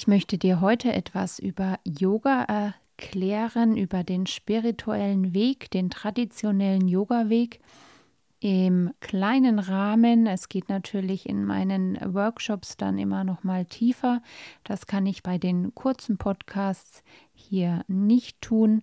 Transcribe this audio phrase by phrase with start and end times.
[0.00, 7.60] Ich möchte dir heute etwas über Yoga erklären, über den spirituellen Weg, den traditionellen Yoga-Weg
[8.40, 10.26] im kleinen Rahmen.
[10.26, 14.22] Es geht natürlich in meinen Workshops dann immer noch mal tiefer.
[14.64, 17.02] Das kann ich bei den kurzen Podcasts
[17.34, 18.80] hier nicht tun,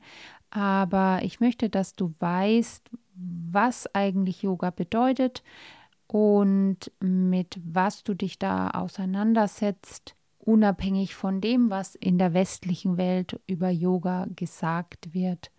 [0.51, 5.41] aber ich möchte, dass du weißt, was eigentlich Yoga bedeutet
[6.05, 10.13] und mit was du dich da auseinandersetzt
[10.47, 15.51] unabhängig von dem, was in der westlichen Welt über Yoga gesagt wird.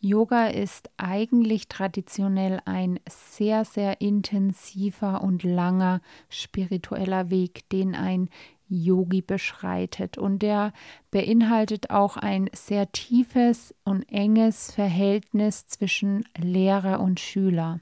[0.00, 8.28] Yoga ist eigentlich traditionell ein sehr, sehr intensiver und langer spiritueller Weg, den ein
[8.68, 10.18] Yogi beschreitet.
[10.18, 10.72] Und der
[11.10, 17.80] beinhaltet auch ein sehr tiefes und enges Verhältnis zwischen Lehrer und Schüler.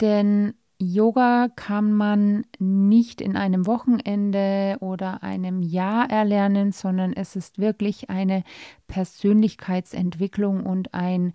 [0.00, 7.58] Denn Yoga kann man nicht in einem Wochenende oder einem Jahr erlernen, sondern es ist
[7.58, 8.42] wirklich eine
[8.88, 11.32] Persönlichkeitsentwicklung und ein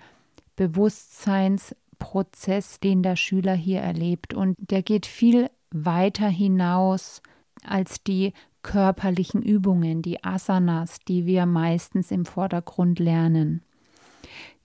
[0.56, 4.34] Bewusstseinsprozess, den der Schüler hier erlebt.
[4.34, 7.22] Und der geht viel weiter hinaus
[7.64, 13.64] als die körperlichen Übungen, die Asanas, die wir meistens im Vordergrund lernen.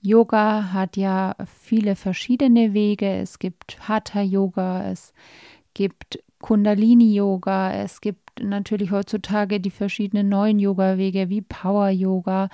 [0.07, 3.07] Yoga hat ja viele verschiedene Wege.
[3.07, 5.15] Es gibt Hatha Yoga, es
[5.73, 12.51] gibt Kundalini Yoga, es gibt natürlich heutzutage die verschiedenen neuen Yoga Wege wie Power Yoga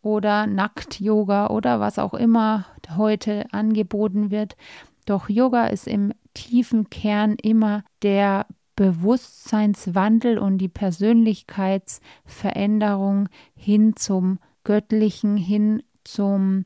[0.00, 2.64] oder Nackt Yoga oder was auch immer
[2.96, 4.56] heute angeboten wird.
[5.04, 15.36] Doch Yoga ist im tiefen Kern immer der Bewusstseinswandel und die Persönlichkeitsveränderung hin zum Göttlichen,
[15.36, 16.64] hin zum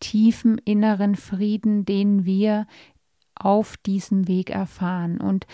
[0.00, 2.66] tiefen inneren Frieden, den wir
[3.34, 5.20] auf diesem Weg erfahren.
[5.20, 5.46] Und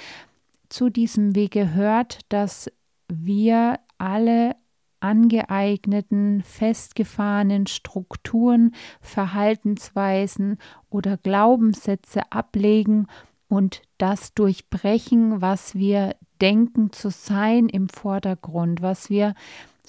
[0.68, 2.70] zu diesem Weg gehört, dass
[3.08, 4.56] wir alle
[5.00, 10.58] angeeigneten, festgefahrenen Strukturen, Verhaltensweisen
[10.88, 13.08] oder Glaubenssätze ablegen
[13.48, 19.34] und das durchbrechen, was wir denken zu sein im Vordergrund, was wir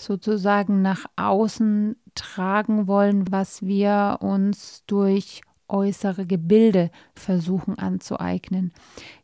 [0.04, 8.74] sozusagen nach außen tragen wollen, was wir uns durch äußere Gebilde versuchen anzueignen.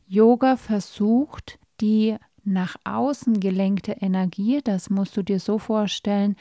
[0.08, 6.36] Yoga versucht, die nach außen gelenkte Energie, das musst du dir so vorstellen,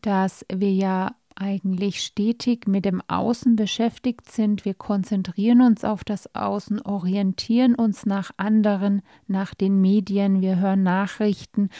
[0.00, 4.64] dass wir ja eigentlich stetig mit dem Außen beschäftigt sind.
[4.64, 10.82] Wir konzentrieren uns auf das Außen, orientieren uns nach anderen, nach den Medien, wir hören
[10.82, 11.70] Nachrichten.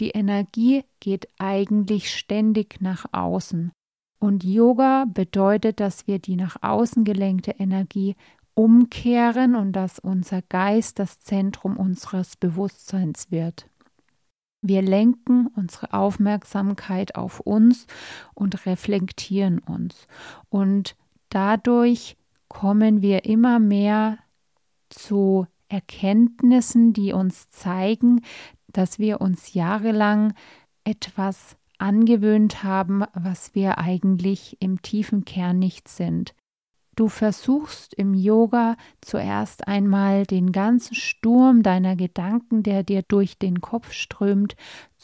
[0.00, 3.72] Die Energie geht eigentlich ständig nach außen.
[4.18, 8.16] Und Yoga bedeutet, dass wir die nach außen gelenkte Energie
[8.54, 13.68] umkehren und dass unser Geist das Zentrum unseres Bewusstseins wird.
[14.66, 17.86] Wir lenken unsere Aufmerksamkeit auf uns
[18.32, 20.06] und reflektieren uns.
[20.48, 20.96] Und
[21.28, 22.16] dadurch
[22.48, 24.16] kommen wir immer mehr
[24.88, 28.22] zu Erkenntnissen, die uns zeigen,
[28.68, 30.32] dass wir uns jahrelang
[30.84, 36.34] etwas angewöhnt haben, was wir eigentlich im tiefen Kern nicht sind.
[36.96, 43.60] Du versuchst im Yoga zuerst einmal den ganzen Sturm deiner Gedanken, der dir durch den
[43.60, 44.54] Kopf strömt,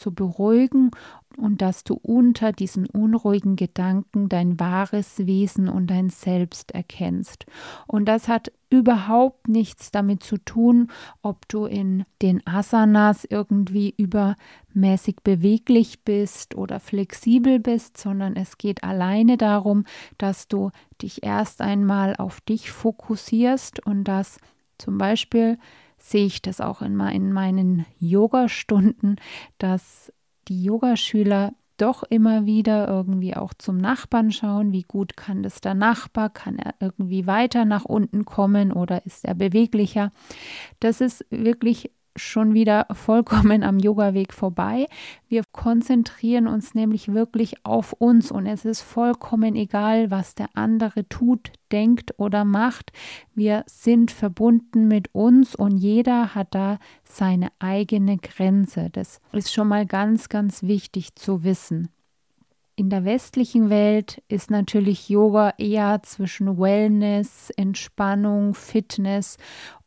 [0.01, 0.91] zu beruhigen
[1.37, 7.45] und dass du unter diesen unruhigen Gedanken dein wahres Wesen und dein Selbst erkennst.
[7.87, 10.89] Und das hat überhaupt nichts damit zu tun,
[11.21, 18.83] ob du in den Asanas irgendwie übermäßig beweglich bist oder flexibel bist, sondern es geht
[18.83, 19.85] alleine darum,
[20.17, 24.39] dass du dich erst einmal auf dich fokussierst und dass
[24.77, 25.57] zum Beispiel
[26.01, 29.17] sehe ich das auch in, meinen Yoga-Stunden,
[29.57, 30.11] dass
[30.47, 35.73] die Yogaschüler doch immer wieder irgendwie auch zum Nachbarn schauen, wie gut kann das der
[35.73, 40.11] Nachbar, kann er irgendwie weiter nach unten kommen oder ist er beweglicher.
[40.79, 44.87] Das ist wirklich schon wieder vollkommen am Yoga-Weg vorbei.
[45.27, 51.07] Wir konzentrieren uns nämlich wirklich auf uns und es ist vollkommen egal, was der andere
[51.07, 52.91] tut, denkt oder macht.
[53.33, 58.89] Wir sind verbunden mit uns und jeder hat da seine eigene Grenze.
[58.91, 61.89] Das ist schon mal ganz, ganz wichtig zu wissen.
[62.75, 69.37] In der westlichen Welt ist natürlich Yoga eher zwischen Wellness, Entspannung, Fitness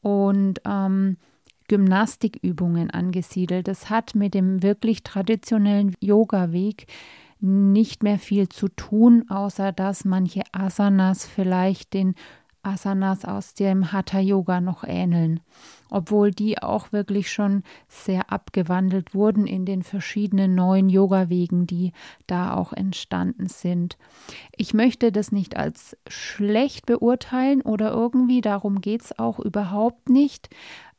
[0.01, 1.17] und ähm,
[1.69, 3.69] Gymnastikübungen angesiedelt.
[3.69, 6.87] Das hat mit dem wirklich traditionellen Yoga-Weg
[7.45, 12.15] nicht mehr viel zu tun, außer dass manche Asanas vielleicht den
[12.63, 15.41] Asanas aus dem Hatha Yoga noch ähneln,
[15.91, 21.93] obwohl die auch wirklich schon sehr abgewandelt wurden in den verschiedenen neuen Yoga-Wegen, die
[22.27, 23.99] da auch entstanden sind.
[24.57, 30.49] Ich möchte das nicht als schlecht beurteilen oder irgendwie, darum geht es auch überhaupt nicht,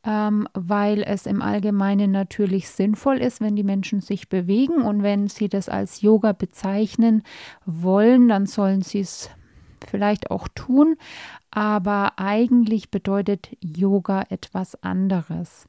[0.06, 5.26] ähm, weil es im Allgemeinen natürlich sinnvoll ist, wenn die Menschen sich bewegen und wenn
[5.26, 7.24] sie das als Yoga bezeichnen
[7.66, 9.28] wollen, dann sollen sie es
[9.84, 10.96] vielleicht auch tun,
[11.50, 15.68] aber eigentlich bedeutet Yoga etwas anderes.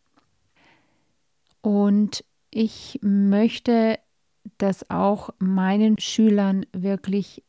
[1.61, 3.99] Und ich möchte
[4.59, 7.43] das auch meinen Schülern wirklich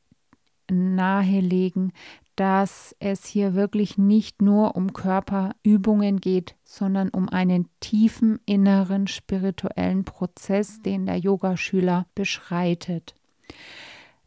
[0.71, 1.93] nahelegen,
[2.39, 10.05] dass es hier wirklich nicht nur um Körperübungen geht, sondern um einen tiefen inneren spirituellen
[10.05, 13.17] Prozess, den der Yogaschüler beschreitet.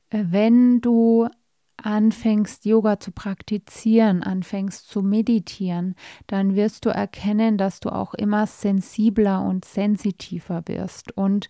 [0.10, 1.30] Wenn du
[1.78, 5.96] anfängst, Yoga zu praktizieren, anfängst zu meditieren,
[6.28, 11.16] dann wirst du erkennen, dass du auch immer sensibler und sensitiver wirst.
[11.16, 11.50] Und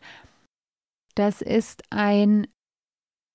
[1.15, 2.45] das ist ein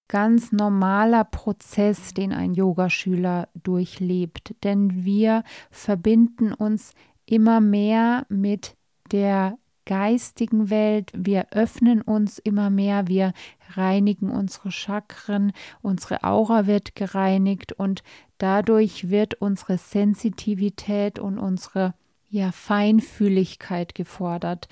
[0.08, 6.92] ganz normaler Prozess, den ein Yogaschüler durchlebt, denn wir verbinden uns
[7.24, 8.76] immer mehr mit
[9.10, 13.32] der geistigen Welt, wir öffnen uns immer mehr, wir
[13.74, 17.72] reinigen unsere Chakren, unsere Aura wird gereinigt.
[17.72, 18.02] Und
[18.38, 21.94] dadurch wird unsere Sensitivität und unsere
[22.28, 24.68] ja, Feinfühligkeit gefordert.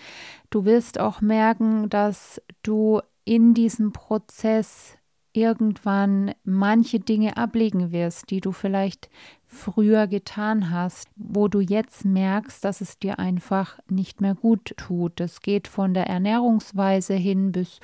[0.51, 4.99] Du wirst auch merken, dass du in diesem Prozess
[5.35, 9.11] irgendwann manche Dinge ablegen wirst, die du vielleicht
[9.47, 15.21] früher getan hast, wo du jetzt merkst, dass es dir einfach nicht mehr gut tut.
[15.21, 17.81] Es geht von der Ernährungsweise hin bis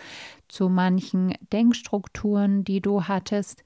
[0.49, 3.64] zu manchen Denkstrukturen, die du hattest.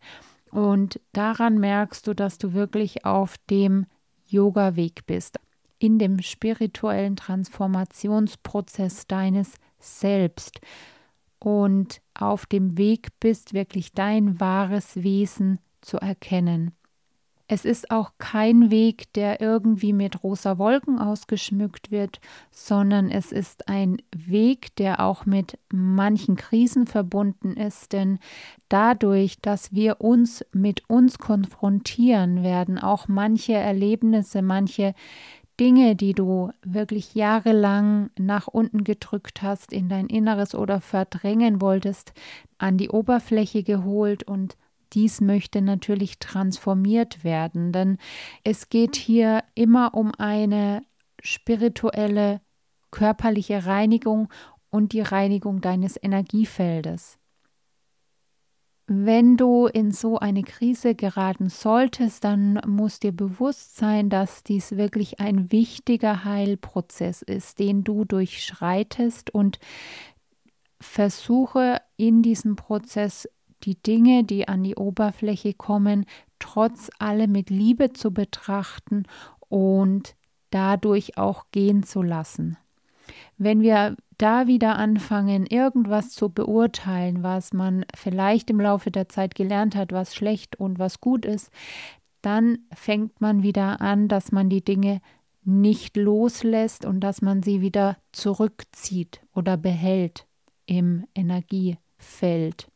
[0.50, 3.86] Und daran merkst du, dass du wirklich auf dem
[4.26, 5.38] Yoga-Weg bist,
[5.78, 10.60] in dem spirituellen Transformationsprozess deines Selbst
[11.44, 16.73] und auf dem Weg bist, wirklich dein wahres Wesen zu erkennen.
[17.46, 22.20] Es ist auch kein Weg, der irgendwie mit rosa Wolken ausgeschmückt wird,
[22.50, 28.19] sondern es ist ein Weg, der auch mit manchen Krisen verbunden ist, denn
[28.70, 34.94] dadurch, dass wir uns mit uns konfrontieren, werden auch manche Erlebnisse, manche
[35.60, 42.12] Dinge, die du wirklich jahrelang nach unten gedrückt hast, in dein Inneres oder verdrängen wolltest,
[42.58, 44.56] an die Oberfläche geholt und
[44.92, 47.98] dies möchte natürlich transformiert werden, denn
[48.44, 50.82] es geht hier immer um eine
[51.20, 52.40] spirituelle,
[52.90, 54.28] körperliche Reinigung
[54.70, 57.18] und die Reinigung deines Energiefeldes.
[58.86, 64.72] Wenn du in so eine Krise geraten solltest, dann muss dir bewusst sein, dass dies
[64.72, 69.58] wirklich ein wichtiger Heilprozess ist, den du durchschreitest und
[70.81, 73.26] versuche in diesem Prozess
[73.62, 76.04] die Dinge, die an die Oberfläche kommen,
[76.38, 79.04] trotz allem mit Liebe zu betrachten
[79.48, 80.14] und
[80.50, 82.58] dadurch auch gehen zu lassen.
[83.38, 89.34] Wenn wir da wieder anfangen, irgendwas zu beurteilen, was man vielleicht im Laufe der Zeit
[89.34, 91.50] gelernt hat, was schlecht und was gut ist,
[92.22, 95.00] dann fängt man wieder an, dass man die Dinge
[95.44, 100.27] nicht loslässt und dass man sie wieder zurückzieht oder behält
[100.67, 102.69] im Energiefeld.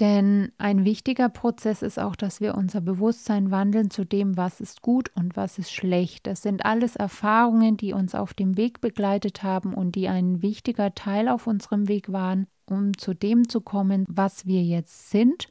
[0.00, 4.80] Denn ein wichtiger Prozess ist auch, dass wir unser Bewusstsein wandeln zu dem, was ist
[4.80, 6.26] gut und was ist schlecht.
[6.26, 10.94] Das sind alles Erfahrungen, die uns auf dem Weg begleitet haben und die ein wichtiger
[10.94, 15.48] Teil auf unserem Weg waren, um zu dem zu kommen, was wir jetzt sind.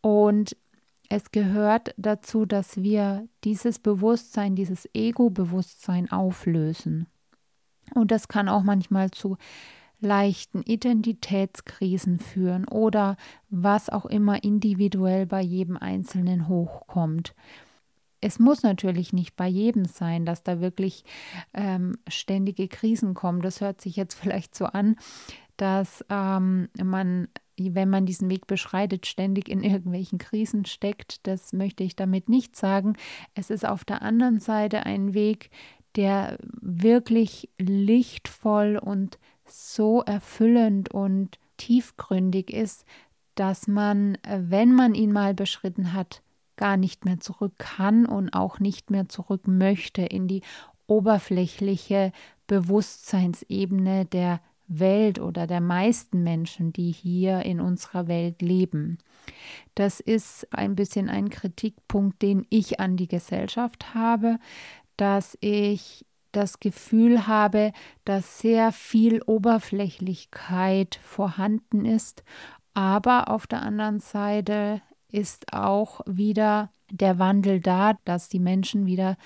[0.00, 0.56] Und
[1.08, 7.06] es gehört dazu, dass wir dieses Bewusstsein, dieses Ego-Bewusstsein auflösen.
[7.94, 9.36] Und das kann auch manchmal zu
[10.04, 13.16] leichten Identitätskrisen führen oder
[13.50, 17.34] was auch immer individuell bei jedem Einzelnen hochkommt.
[18.20, 21.04] Es muss natürlich nicht bei jedem sein, dass da wirklich
[21.52, 23.42] ähm, ständige Krisen kommen.
[23.42, 24.96] Das hört sich jetzt vielleicht so an,
[25.56, 31.26] dass ähm, man, wenn man diesen Weg beschreitet, ständig in irgendwelchen Krisen steckt.
[31.26, 32.96] Das möchte ich damit nicht sagen.
[33.34, 35.50] Es ist auf der anderen Seite ein Weg,
[35.96, 39.18] der wirklich lichtvoll und
[39.54, 42.84] so erfüllend und tiefgründig ist,
[43.34, 46.22] dass man, äh, wenn man ihn mal beschritten hat,
[46.56, 50.42] gar nicht mehr zurück kann und auch nicht mehr zurück möchte in die
[50.86, 52.12] oberflächliche
[52.46, 58.98] Bewusstseinsebene der Welt oder der meisten Menschen, die hier in unserer Welt leben.
[59.74, 64.38] Das ist ein bisschen ein Kritikpunkt, den ich an die Gesellschaft habe,
[64.96, 66.06] dass ich
[66.36, 67.72] das Gefühl habe,
[68.04, 72.22] dass sehr viel Oberflächlichkeit vorhanden ist,
[72.74, 79.16] aber auf der anderen Seite ist auch wieder der Wandel da, dass die Menschen wieder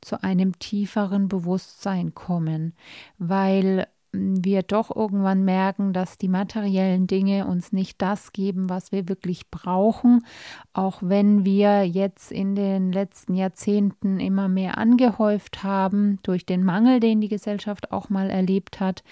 [0.00, 2.74] zu einem tieferen Bewusstsein kommen,
[3.18, 9.08] weil wir doch irgendwann merken, dass die materiellen Dinge uns nicht das geben, was wir
[9.08, 10.24] wirklich brauchen,
[10.72, 17.00] auch wenn wir jetzt in den letzten Jahrzehnten immer mehr angehäuft haben durch den Mangel,
[17.00, 19.02] den die Gesellschaft auch mal erlebt hat.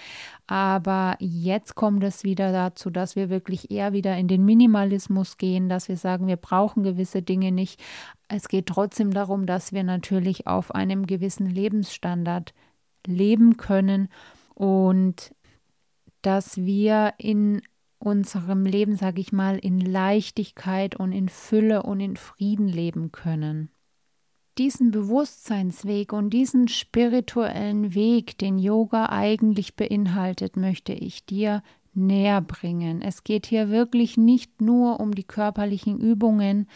[0.46, 5.68] Aber jetzt kommt es wieder dazu, dass wir wirklich eher wieder in den Minimalismus gehen,
[5.68, 7.82] dass wir sagen, wir brauchen gewisse Dinge nicht.
[8.28, 12.54] Es geht trotzdem darum, dass wir natürlich auf einem gewissen Lebensstandard
[13.06, 14.08] leben können
[14.56, 15.34] und
[16.22, 17.62] dass wir in
[17.98, 23.70] unserem Leben, sage ich mal, in Leichtigkeit und in Fülle und in Frieden leben können.
[24.58, 33.02] Diesen Bewusstseinsweg und diesen spirituellen Weg, den Yoga eigentlich beinhaltet, möchte ich dir näher bringen.
[33.02, 36.68] Es geht hier wirklich nicht nur um die körperlichen Übungen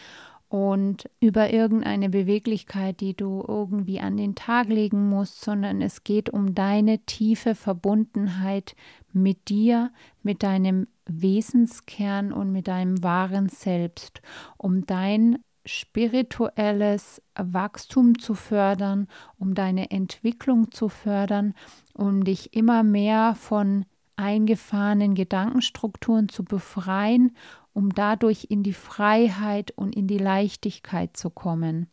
[0.51, 6.29] und über irgendeine Beweglichkeit, die du irgendwie an den Tag legen musst, sondern es geht
[6.29, 8.75] um deine tiefe Verbundenheit
[9.13, 9.93] mit dir,
[10.25, 14.23] mit deinem Wesenskern und mit deinem wahren Selbst,
[14.57, 19.07] um dein spirituelles Wachstum zu fördern,
[19.39, 21.55] um deine Entwicklung zu fördern,
[21.95, 23.85] um dich immer mehr von
[24.17, 27.37] eingefahrenen Gedankenstrukturen zu befreien
[27.73, 31.89] um dadurch in die Freiheit und in die Leichtigkeit zu kommen.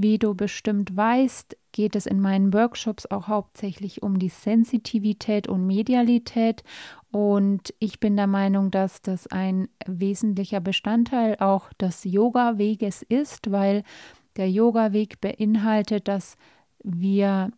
[0.00, 5.66] Wie du bestimmt weißt, geht es in meinen Workshops auch hauptsächlich um die Sensitivität und
[5.66, 6.62] Medialität.
[7.10, 13.82] Und ich bin der Meinung, dass das ein wesentlicher Bestandteil auch des Yoga-Weges ist, weil
[14.36, 16.36] der Yoga-Weg beinhaltet, dass
[16.84, 17.50] wir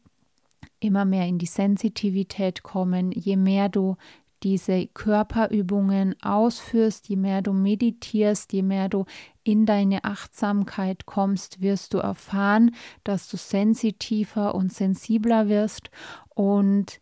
[0.80, 3.96] immer mehr in die Sensitivität kommen, je mehr du
[4.42, 9.04] diese Körperübungen ausführst, je mehr du meditierst, je mehr du
[9.44, 15.90] in deine Achtsamkeit kommst, wirst du erfahren, dass du sensitiver und sensibler wirst
[16.34, 17.00] und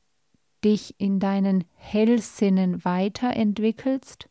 [0.65, 4.29] dich in deinen Hellsinnen weiterentwickelst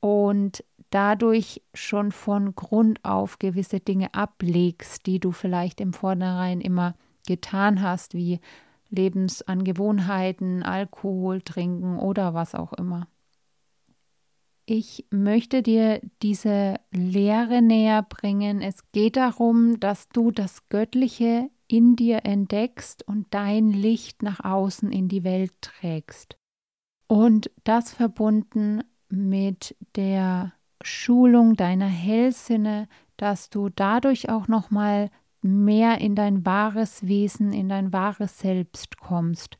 [0.00, 6.94] und dadurch schon von Grund auf gewisse Dinge ablegst, die du vielleicht im Vornherein immer
[7.26, 8.40] getan hast, wie
[8.90, 13.08] Lebensangewohnheiten, Alkohol trinken oder was auch immer.
[14.70, 18.60] Ich möchte dir diese Lehre näher bringen.
[18.60, 24.92] Es geht darum, dass du das Göttliche in dir entdeckst und dein Licht nach außen
[24.92, 26.36] in die Welt trägst.
[27.06, 30.52] Und das verbunden mit der
[30.82, 35.10] Schulung deiner Hellsinne, dass du dadurch auch nochmal
[35.42, 39.58] mehr in dein wahres Wesen, in dein wahres Selbst kommst.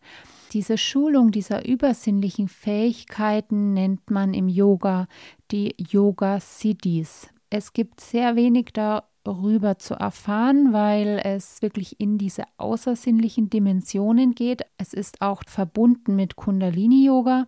[0.52, 5.06] Diese Schulung dieser übersinnlichen Fähigkeiten nennt man im Yoga
[5.50, 7.28] die Yoga Siddhis.
[7.50, 14.62] Es gibt sehr wenig darüber zu erfahren, weil es wirklich in diese außersinnlichen Dimensionen geht.
[14.78, 17.46] Es ist auch verbunden mit Kundalini Yoga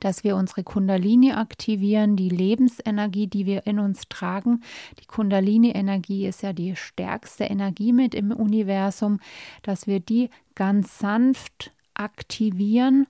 [0.00, 4.62] dass wir unsere Kundalini aktivieren, die Lebensenergie, die wir in uns tragen.
[5.00, 9.20] Die Kundalini-Energie ist ja die stärkste Energie mit im Universum,
[9.62, 13.06] dass wir die ganz sanft aktivieren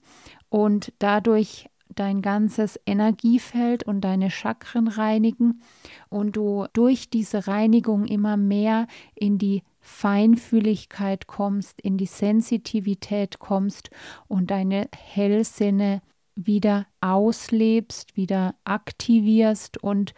[0.49, 5.63] und dadurch dein ganzes Energiefeld und deine Chakren reinigen
[6.09, 13.91] und du durch diese Reinigung immer mehr in die Feinfühligkeit kommst, in die Sensitivität kommst
[14.29, 16.03] und deine Hellsinne
[16.37, 20.15] wieder auslebst, wieder aktivierst und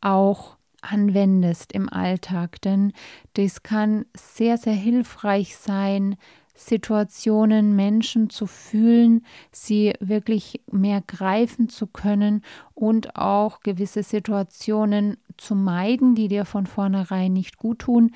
[0.00, 2.60] auch anwendest im Alltag.
[2.62, 2.92] Denn
[3.34, 6.16] das kann sehr, sehr hilfreich sein,
[6.54, 12.42] Situationen, Menschen zu fühlen, sie wirklich mehr greifen zu können
[12.74, 18.12] und auch gewisse Situationen zu meiden, die dir von vornherein nicht gut tun.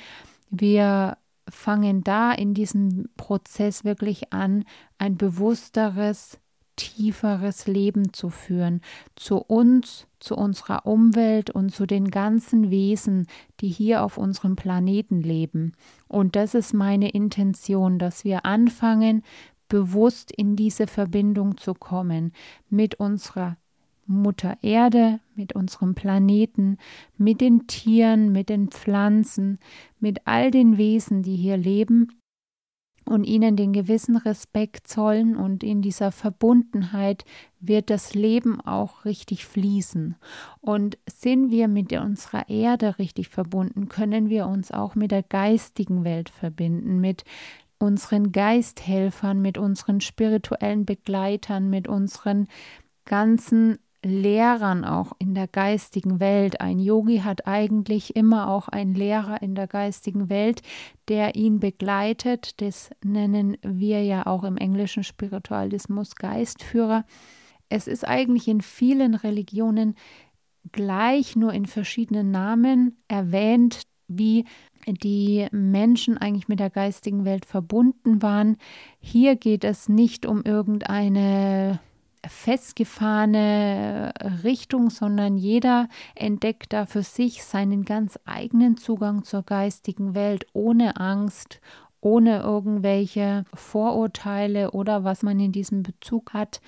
[0.50, 1.16] Wir
[1.48, 4.64] fangen da in diesem Prozess wirklich an,
[4.98, 6.38] ein bewussteres
[6.76, 8.80] tieferes Leben zu führen,
[9.16, 13.26] zu uns, zu unserer Umwelt und zu den ganzen Wesen,
[13.60, 15.72] die hier auf unserem Planeten leben.
[16.08, 19.22] Und das ist meine Intention, dass wir anfangen,
[19.68, 22.32] bewusst in diese Verbindung zu kommen
[22.68, 23.56] mit unserer
[24.06, 26.76] Mutter Erde, mit unserem Planeten,
[27.16, 29.58] mit den Tieren, mit den Pflanzen,
[29.98, 32.08] mit all den Wesen, die hier leben
[33.04, 37.24] und ihnen den gewissen Respekt zollen und in dieser Verbundenheit
[37.60, 40.16] wird das Leben auch richtig fließen.
[40.60, 46.04] Und sind wir mit unserer Erde richtig verbunden, können wir uns auch mit der geistigen
[46.04, 47.24] Welt verbinden, mit
[47.78, 52.48] unseren Geisthelfern, mit unseren spirituellen Begleitern, mit unseren
[53.04, 56.60] ganzen Lehrern auch in der geistigen Welt.
[56.60, 60.62] Ein Yogi hat eigentlich immer auch einen Lehrer in der geistigen Welt,
[61.08, 62.60] der ihn begleitet.
[62.60, 67.04] Das nennen wir ja auch im englischen Spiritualismus Geistführer.
[67.68, 69.94] Es ist eigentlich in vielen Religionen
[70.72, 74.44] gleich, nur in verschiedenen Namen erwähnt, wie
[74.86, 78.56] die Menschen eigentlich mit der geistigen Welt verbunden waren.
[79.00, 81.80] Hier geht es nicht um irgendeine
[82.28, 84.12] festgefahrene
[84.42, 90.96] Richtung, sondern jeder entdeckt da für sich seinen ganz eigenen Zugang zur geistigen Welt ohne
[90.98, 91.60] Angst,
[92.00, 96.60] ohne irgendwelche Vorurteile oder was man in diesem Bezug hat,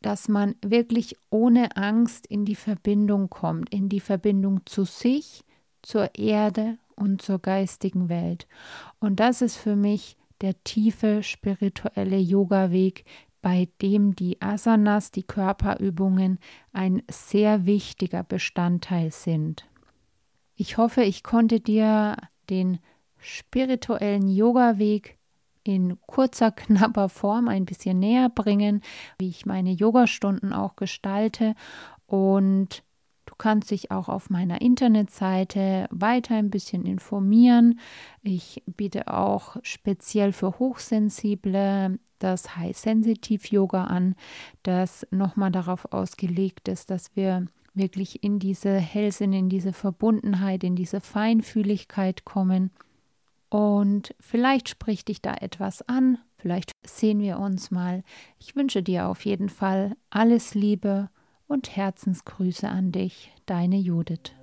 [0.00, 5.44] dass man wirklich ohne Angst in die Verbindung kommt, in die Verbindung zu sich,
[5.82, 8.46] zur Erde und zur geistigen Welt.
[8.98, 13.04] Und das ist für mich der tiefe spirituelle Yoga-Weg,
[13.42, 16.38] bei dem die Asanas, die Körperübungen,
[16.72, 19.68] ein sehr wichtiger Bestandteil sind.
[20.54, 22.16] Ich hoffe, ich konnte dir
[22.50, 22.78] den
[23.18, 25.18] spirituellen Yoga-Weg
[25.62, 28.82] in kurzer, knapper Form ein bisschen näher bringen,
[29.18, 31.54] wie ich meine Yogastunden auch gestalte
[32.06, 32.82] und
[33.38, 37.78] kannst dich auch auf meiner Internetseite weiter ein bisschen informieren.
[38.22, 44.16] Ich biete auch speziell für Hochsensible das High Sensitive Yoga an,
[44.64, 50.74] das nochmal darauf ausgelegt ist, dass wir wirklich in diese Hellsinn, in diese Verbundenheit, in
[50.74, 52.70] diese Feinfühligkeit kommen.
[53.50, 58.02] Und vielleicht spricht dich da etwas an, vielleicht sehen wir uns mal.
[58.38, 61.08] Ich wünsche dir auf jeden Fall alles Liebe
[61.48, 64.37] und Herzensgrüße an dich, deine Judith.